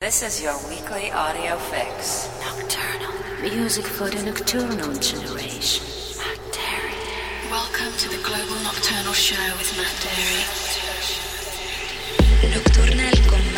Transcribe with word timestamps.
This 0.00 0.22
is 0.22 0.42
your 0.42 0.56
weekly 0.66 1.12
audio 1.12 1.58
fix. 1.58 2.26
Nocturnal. 2.40 3.12
Music 3.42 3.84
for 3.84 4.08
the 4.08 4.22
nocturnal 4.22 4.94
generation. 4.94 5.84
Matt 6.16 6.38
Darey. 6.56 7.50
Welcome 7.50 7.92
to 7.98 8.08
the 8.08 8.16
Global 8.24 8.56
Nocturnal 8.64 9.12
Show 9.12 9.36
with 9.58 9.76
Matt 9.76 9.92
Darey. 10.00 10.40
Nocturnal 12.48 13.12
con 13.28 13.44
Matt 13.44 13.44
Darey. 13.44 13.49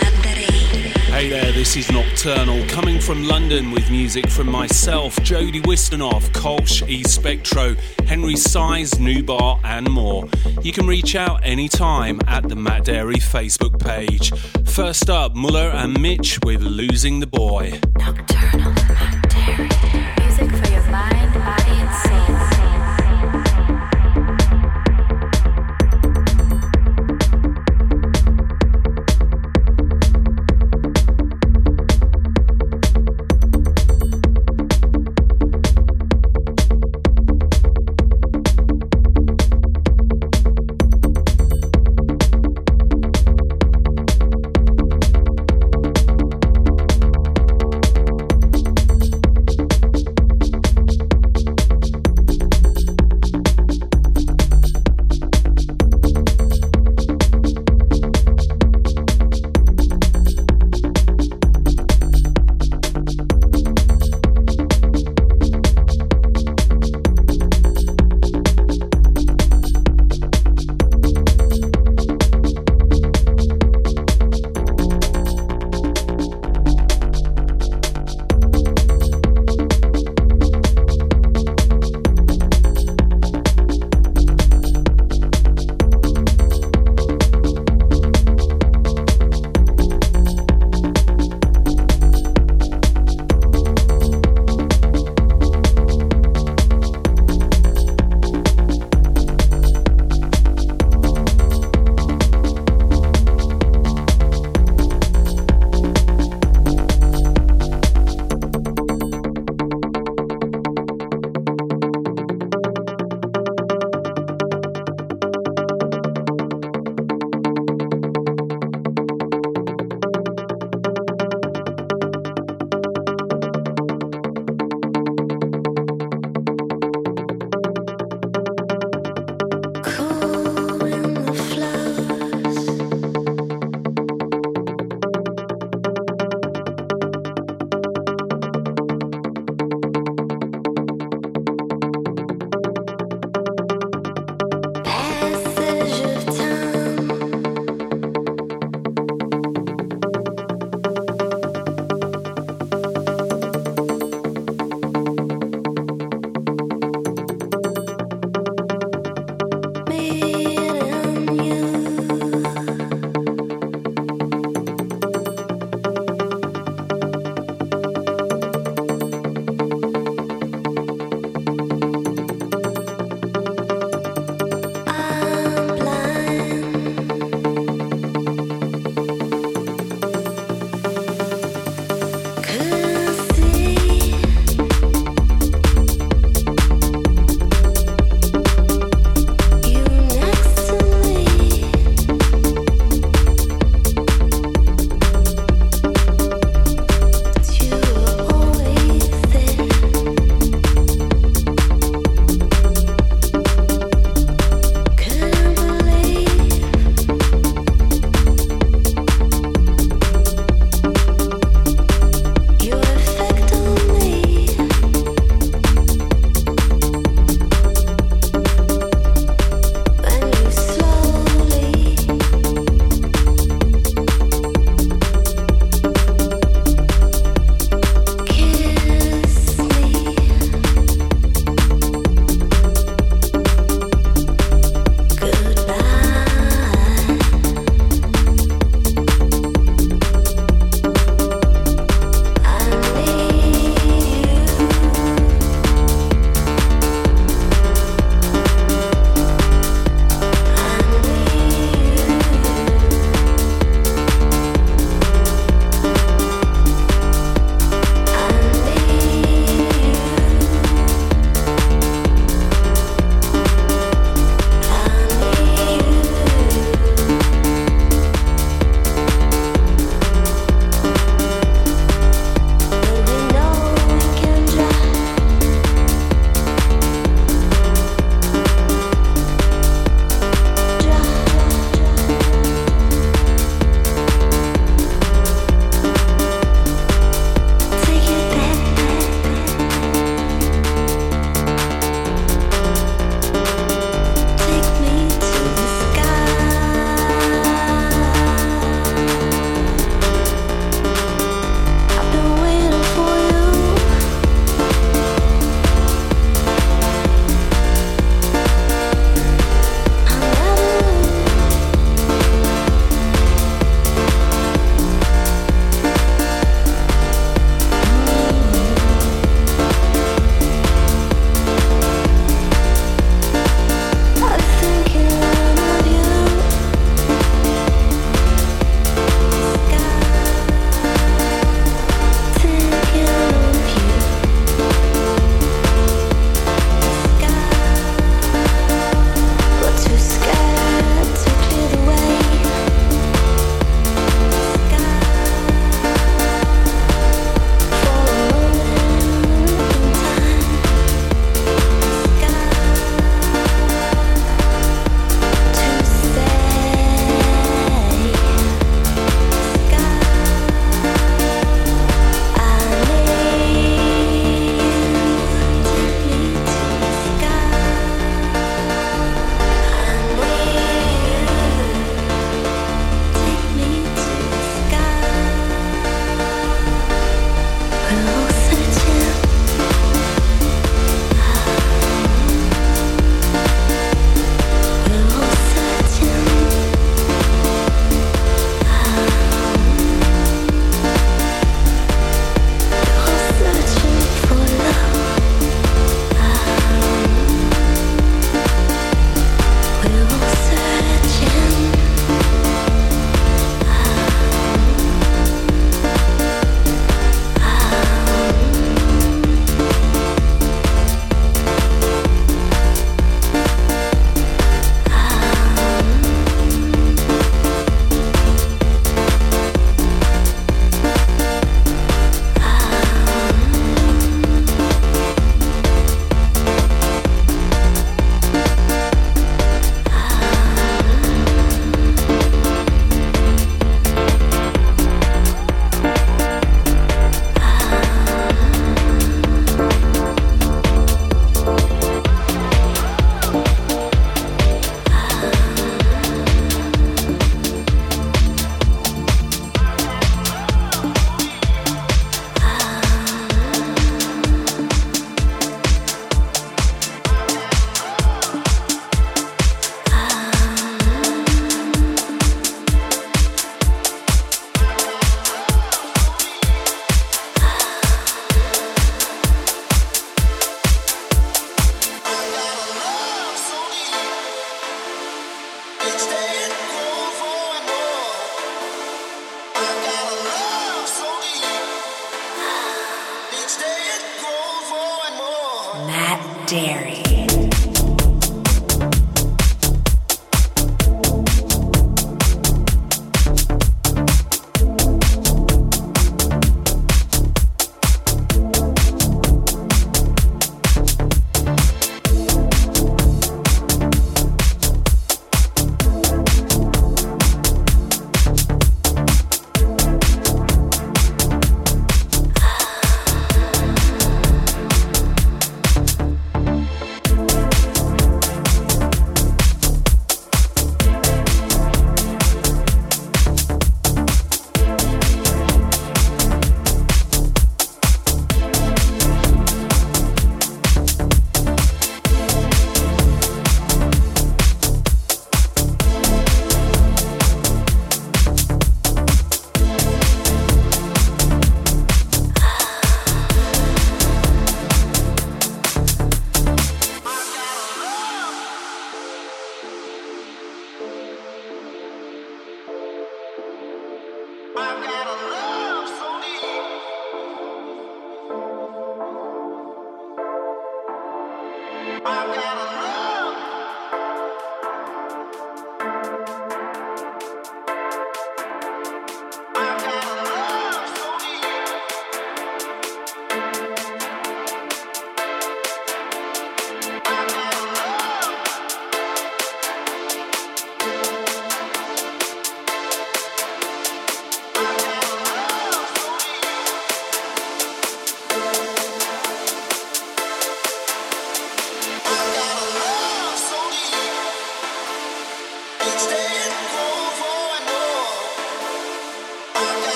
Hey 1.13 1.29
there, 1.29 1.53
this 1.53 1.77
is 1.77 1.93
Nocturnal, 1.93 2.67
coming 2.69 2.99
from 2.99 3.25
London 3.25 3.71
with 3.71 3.91
music 3.91 4.31
from 4.31 4.51
myself, 4.51 5.23
Jody 5.23 5.61
Wisternoff, 5.61 6.23
Kolsch, 6.31 6.89
E 6.89 7.05
Spectro, 7.05 7.77
Henry 8.07 8.33
Saiz, 8.33 8.95
Nubar, 8.95 9.61
and 9.63 9.91
more. 9.91 10.27
You 10.63 10.73
can 10.73 10.87
reach 10.87 11.15
out 11.15 11.41
anytime 11.45 12.19
at 12.27 12.49
the 12.49 12.57
Matt 12.57 12.85
Darey 12.85 13.17
Facebook 13.17 13.79
page. 13.79 14.33
First 14.67 15.11
up, 15.11 15.35
Muller 15.35 15.71
and 15.75 16.01
Mitch 16.01 16.41
with 16.45 16.63
Losing 16.63 17.21
the 17.21 17.27
Boy. 17.27 17.79
Nocturnal. 17.99 18.32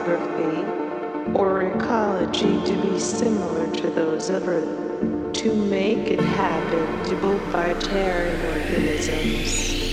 Topography, 0.00 1.34
or 1.34 1.62
ecology 1.62 2.64
to 2.64 2.82
be 2.82 2.98
similar 2.98 3.70
to 3.76 3.90
those 3.90 4.30
of 4.30 4.48
Earth 4.48 5.32
to 5.32 5.54
make 5.54 5.98
it 6.08 6.20
habitable 6.20 7.38
by 7.52 7.72
terran 7.74 8.40
organisms. 8.46 9.89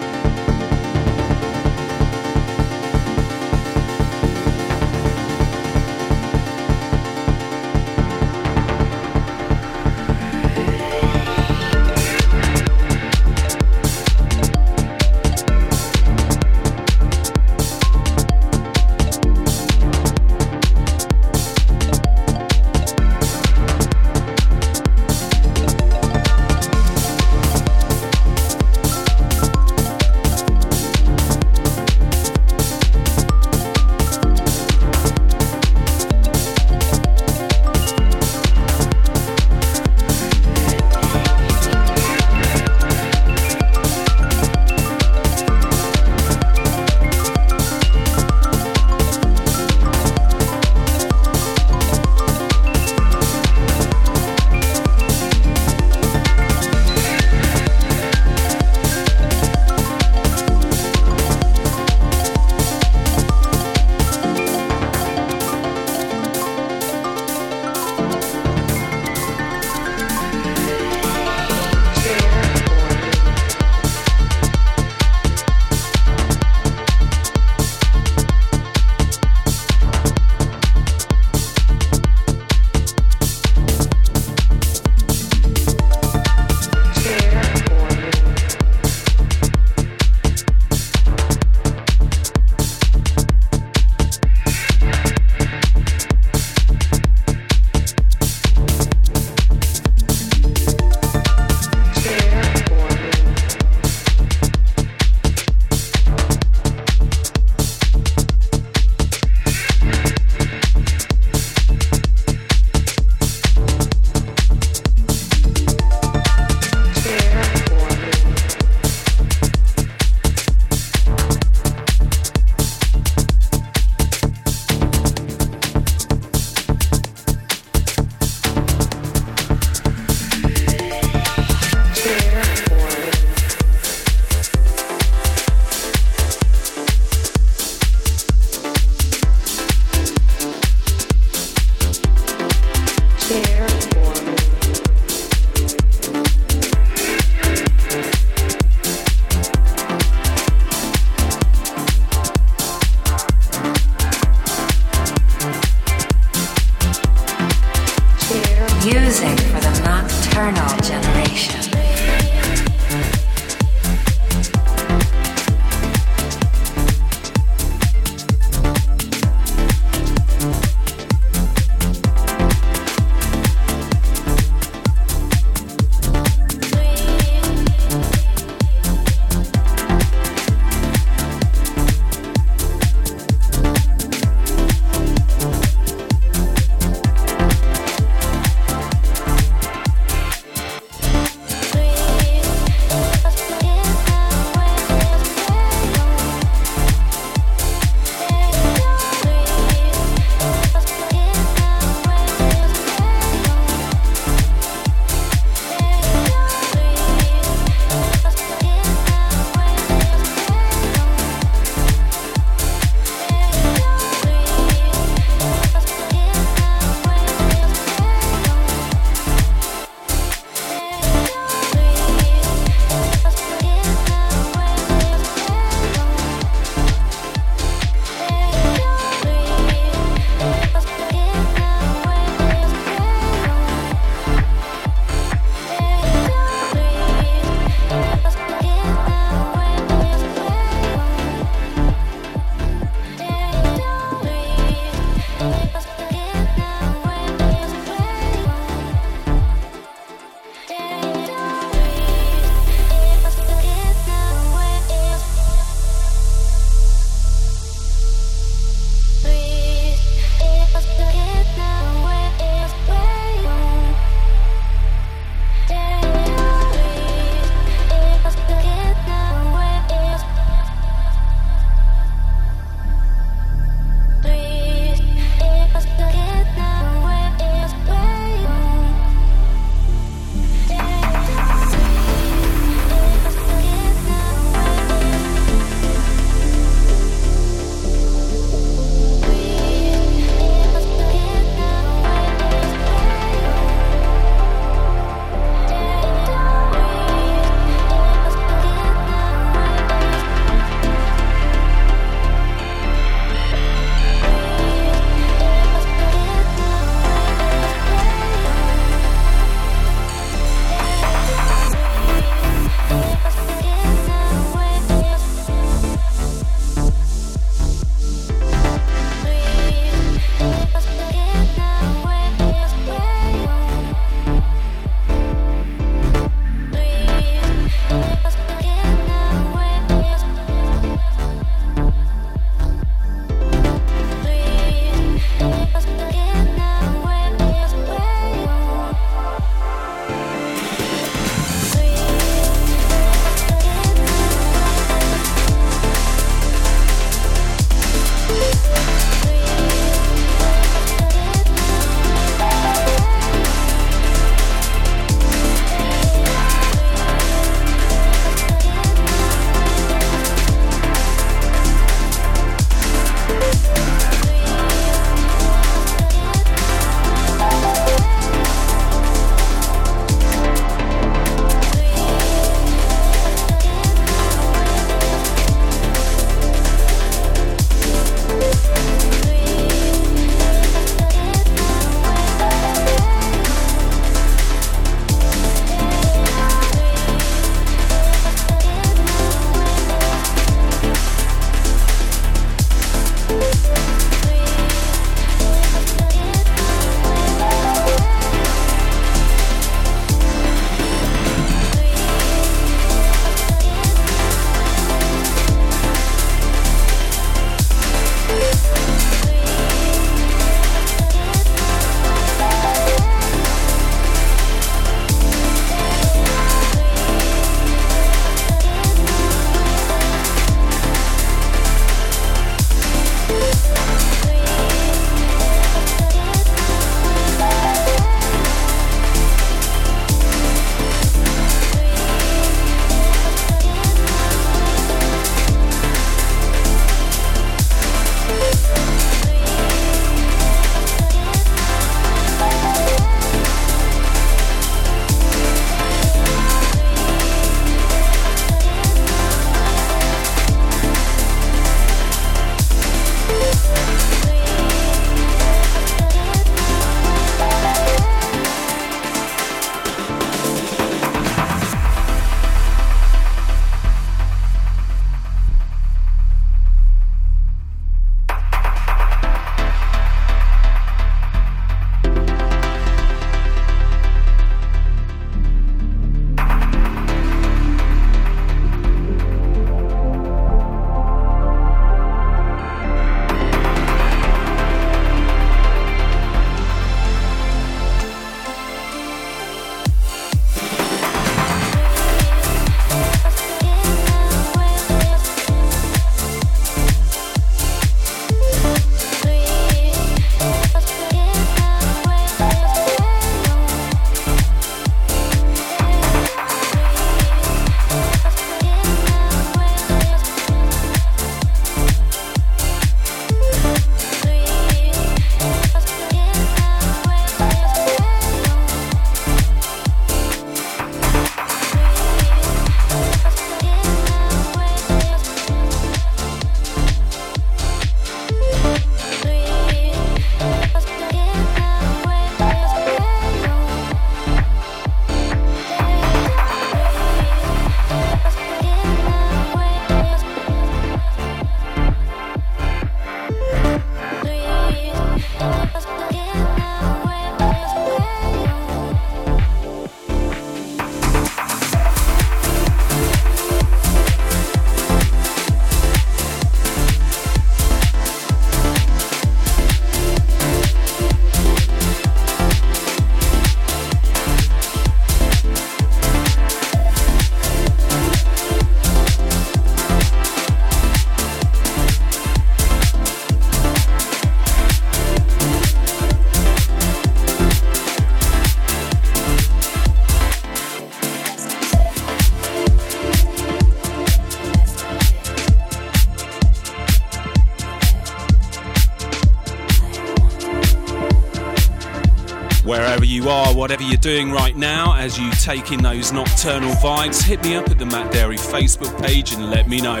Doing 594.00 594.32
right 594.32 594.56
now, 594.56 594.94
as 594.96 595.18
you 595.18 595.30
take 595.32 595.72
in 595.72 595.82
those 595.82 596.10
nocturnal 596.10 596.72
vibes, 596.76 597.22
hit 597.22 597.42
me 597.44 597.54
up 597.54 597.68
at 597.68 597.78
the 597.78 597.84
Matt 597.84 598.10
Darey 598.10 598.38
Facebook 598.38 598.98
page 599.04 599.34
and 599.34 599.50
let 599.50 599.68
me 599.68 599.82
know. 599.82 600.00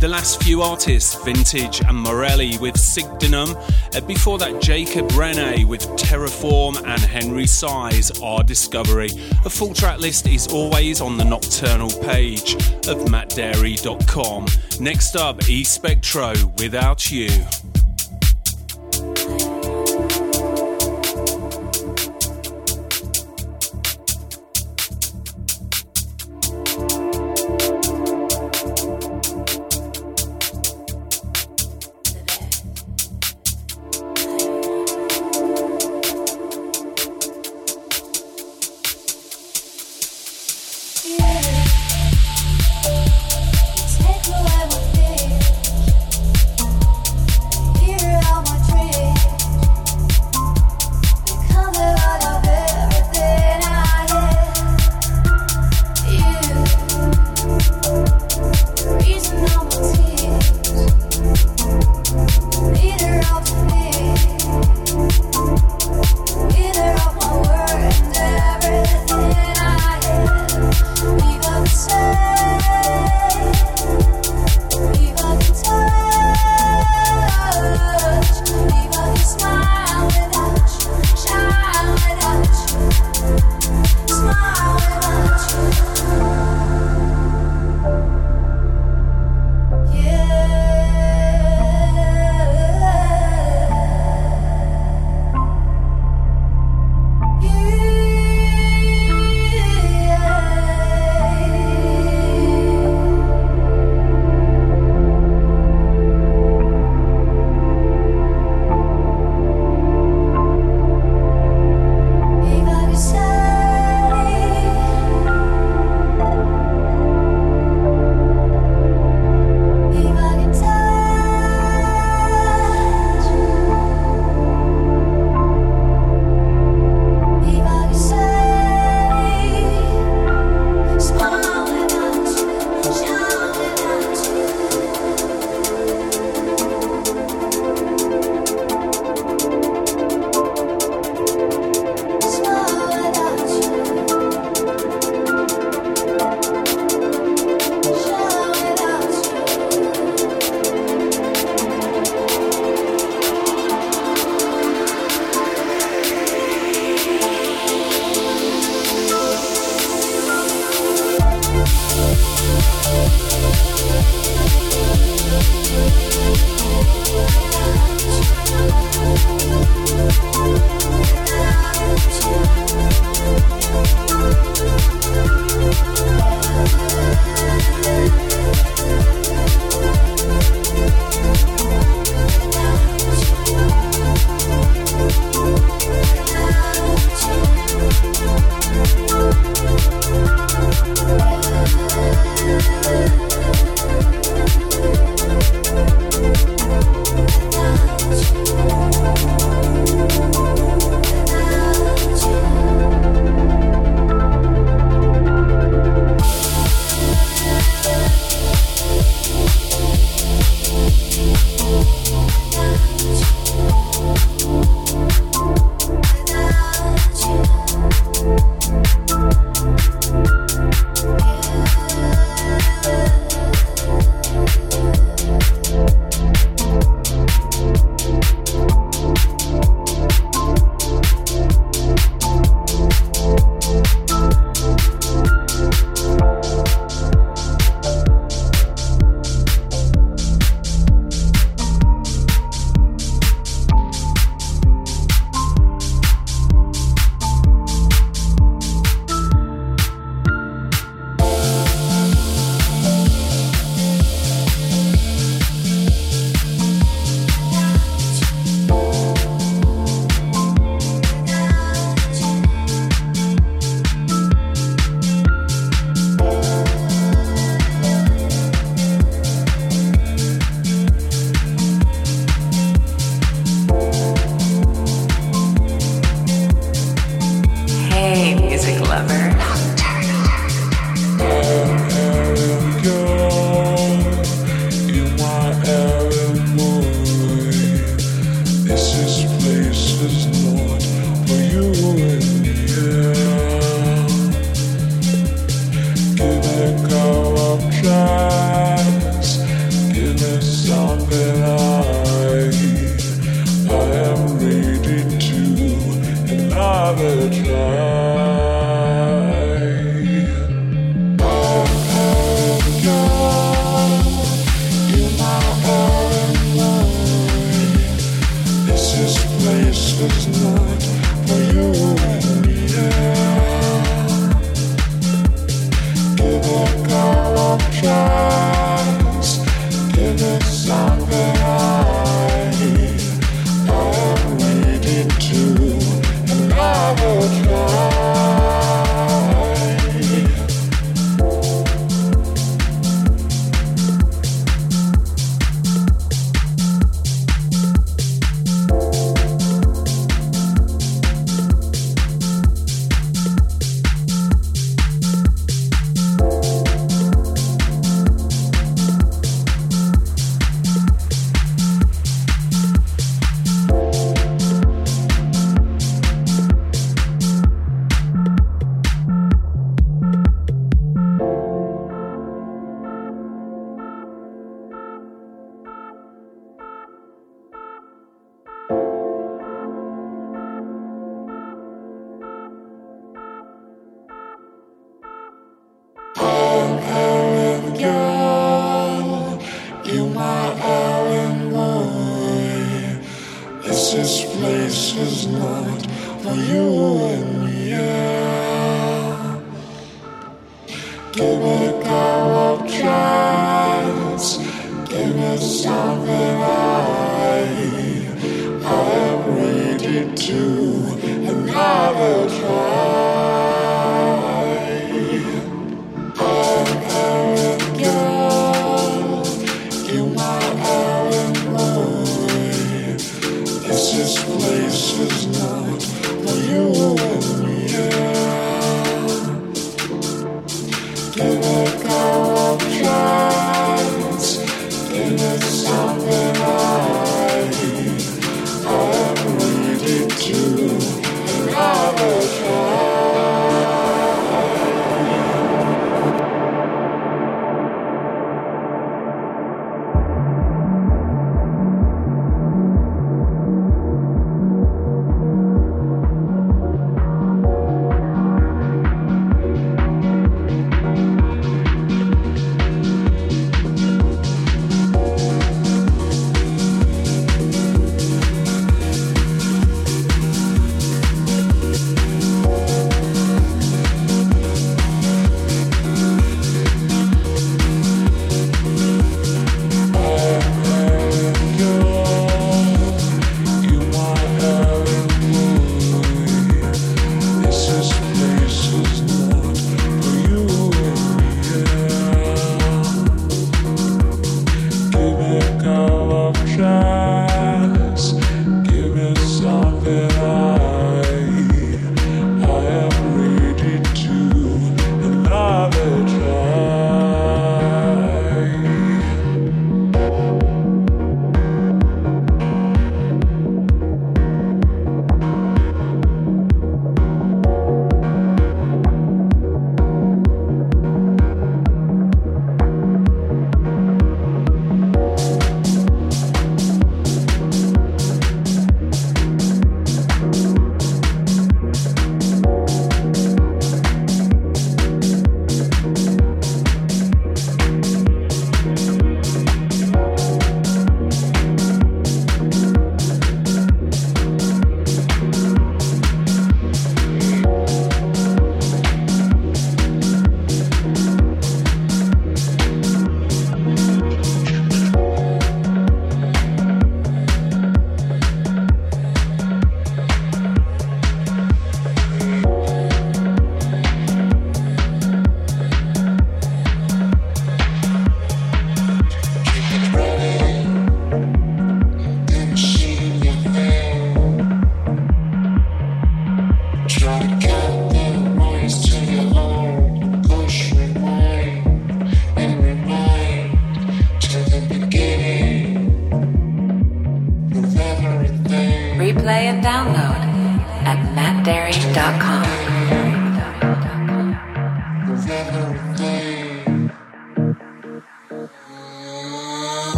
The 0.00 0.08
last 0.08 0.42
few 0.42 0.62
artists, 0.62 1.14
Vintage 1.24 1.80
and 1.80 1.96
Morelli 1.96 2.58
with 2.58 2.74
Sigdinum. 2.74 3.54
Before 4.08 4.36
that, 4.38 4.60
Jacob 4.60 5.12
Rene 5.12 5.64
with 5.64 5.82
Terraform 5.90 6.76
and 6.86 7.00
Henry 7.00 7.44
Saiz, 7.44 8.20
Our 8.20 8.42
Discovery. 8.42 9.10
A 9.44 9.50
full 9.50 9.72
track 9.72 10.00
list 10.00 10.26
is 10.26 10.48
always 10.48 11.00
on 11.00 11.16
the 11.16 11.24
nocturnal 11.24 11.90
page 12.02 12.54
of 12.88 13.06
mattdarey.com. 13.06 14.46
Next 14.80 15.14
up, 15.14 15.48
E 15.48 15.62
Spectro, 15.62 16.34
Without 16.58 17.12
You. 17.12 17.28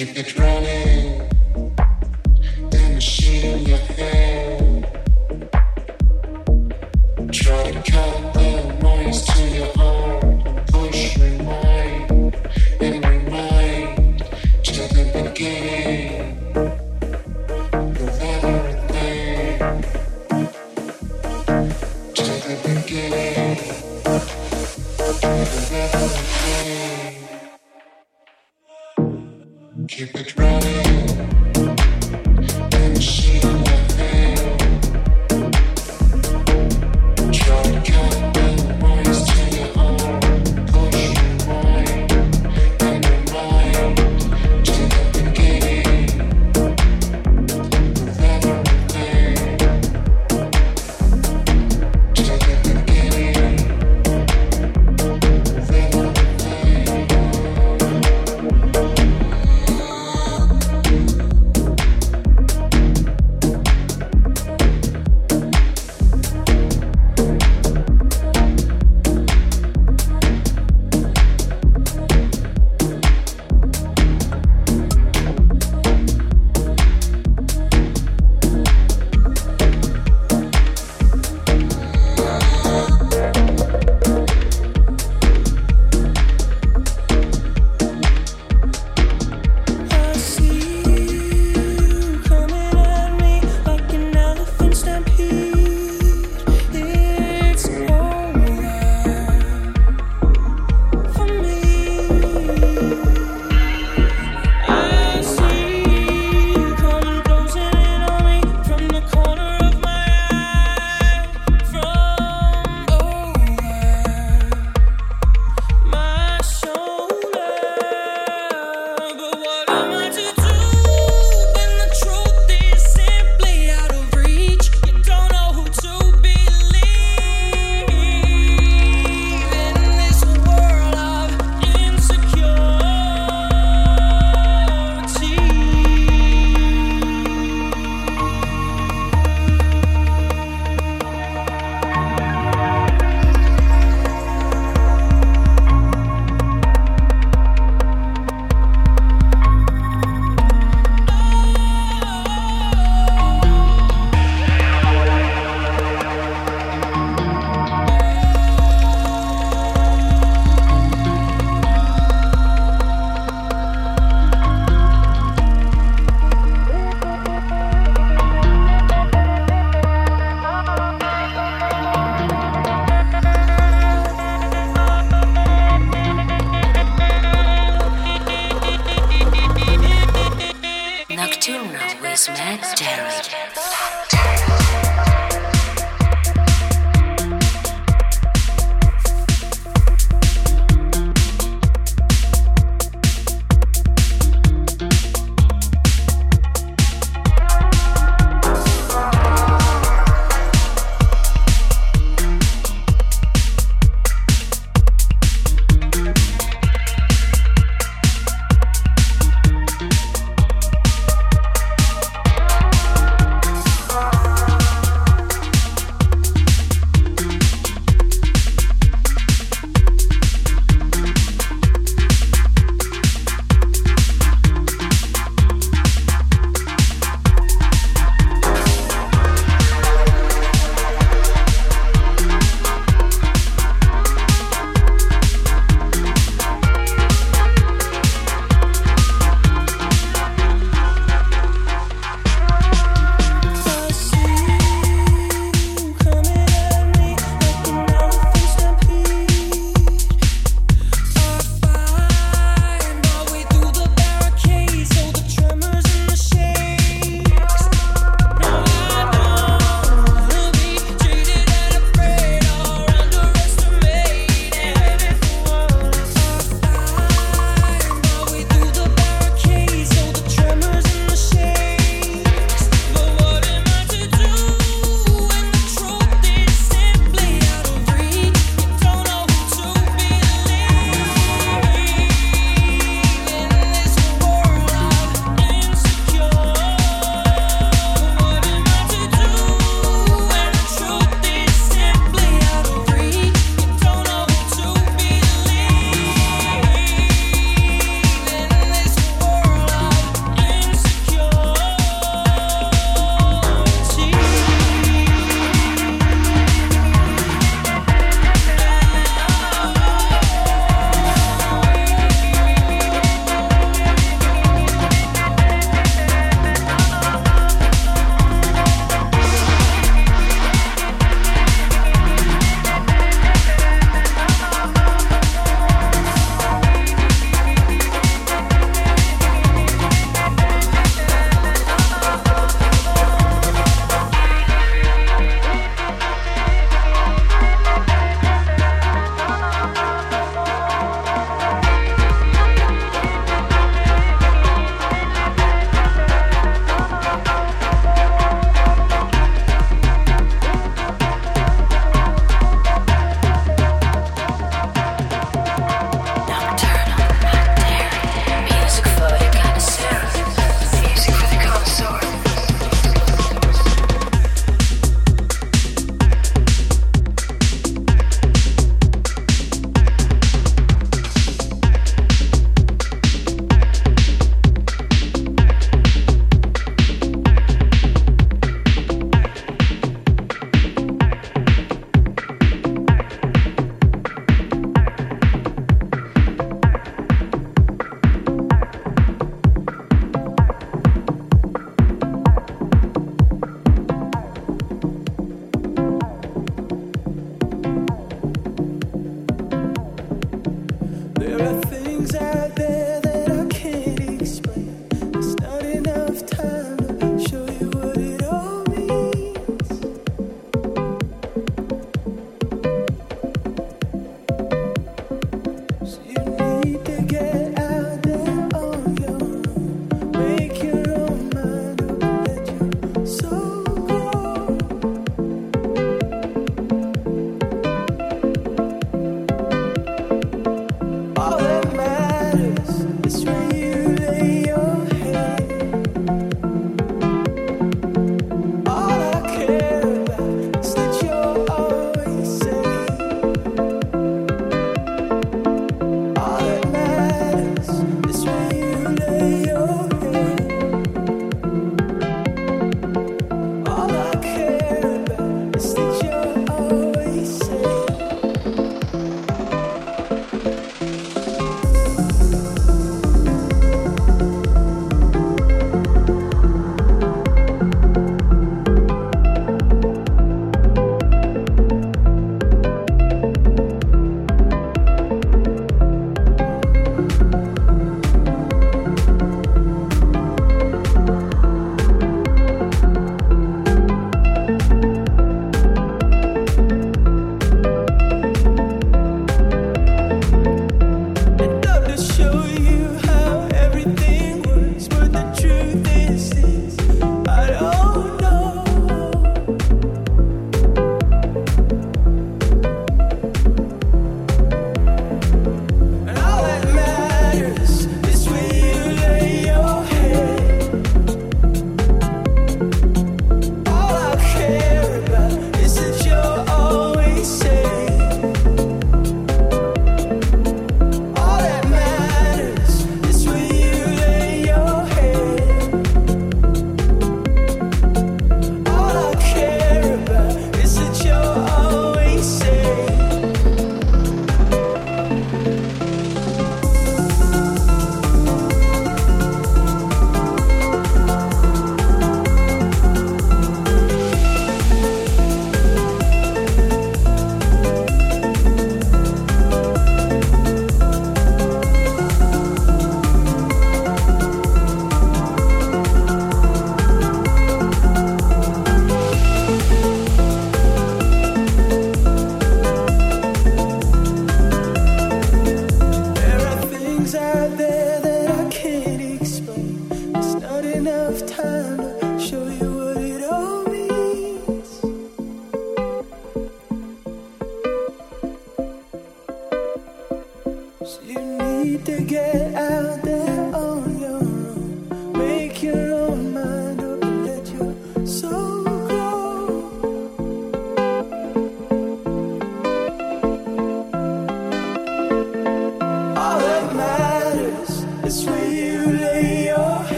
Keep 0.00 0.16
it 0.16 0.38
running. 0.38 1.09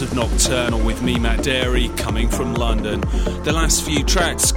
Of 0.00 0.14
Nocturnal 0.14 0.80
with 0.80 1.02
me, 1.02 1.18
Matt 1.18 1.40
Darey, 1.40 1.94
coming 1.98 2.28
from 2.28 2.54
London. 2.54 3.00
The 3.44 3.52
last 3.52 3.84
few 3.84 4.02
tracks, 4.02 4.50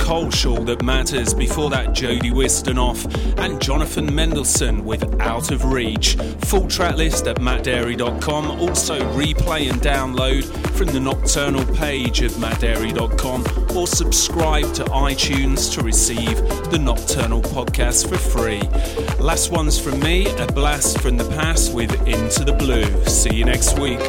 All 0.45 0.63
That 0.63 0.81
Matters, 0.81 1.33
before 1.33 1.69
that, 1.71 1.93
Jody 1.93 2.31
Wisternoff, 2.31 3.05
and 3.37 3.61
Jonathan 3.61 4.13
Mendelsohn 4.15 4.85
with 4.85 5.19
Out 5.19 5.51
of 5.51 5.65
Reach. 5.65 6.15
Full 6.45 6.69
track 6.69 6.95
list 6.95 7.27
at 7.27 7.37
mattdarey.com. 7.37 8.61
Also, 8.61 8.99
replay 9.13 9.69
and 9.69 9.81
download 9.81 10.45
from 10.77 10.87
the 10.87 10.99
Nocturnal 10.99 11.65
page 11.75 12.21
of 12.21 12.31
mattdarey.com 12.33 13.60
or 13.75 13.87
subscribe 13.87 14.73
to 14.73 14.83
iTunes 14.85 15.73
to 15.73 15.83
receive 15.83 16.37
the 16.71 16.79
Nocturnal 16.79 17.41
podcast 17.41 18.09
for 18.09 18.17
free. 18.17 18.61
Last 19.23 19.51
one's 19.51 19.79
from 19.79 19.99
me, 19.99 20.27
a 20.37 20.47
blast 20.47 20.99
from 20.99 21.17
the 21.17 21.29
past 21.29 21.73
with 21.73 21.91
Into 22.07 22.43
the 22.43 22.53
Blue. 22.53 23.05
See 23.05 23.35
you 23.35 23.45
next 23.45 23.79
week. 23.79 23.99